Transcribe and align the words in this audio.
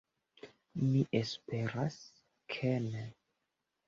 Mi 0.85 1.03
esperas, 1.19 1.97
ke 2.55 2.73
ne. 2.87 3.05